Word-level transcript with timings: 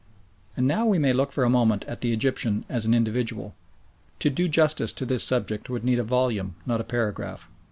And 0.57 0.65
now 0.65 0.87
we 0.87 0.97
may 0.97 1.13
look 1.13 1.31
for 1.31 1.43
a 1.43 1.49
moment 1.51 1.85
at 1.87 2.01
the 2.01 2.11
Egyptian 2.11 2.65
as 2.67 2.87
an 2.87 2.95
individual. 2.95 3.53
To 4.21 4.31
do 4.31 4.47
justice 4.47 4.91
to 4.93 5.05
this 5.05 5.23
subject 5.23 5.69
would 5.69 5.83
need 5.83 5.99
a 5.99 6.03
volume, 6.03 6.55
not 6.65 6.81
a 6.81 6.83
paragraph. 6.83 7.47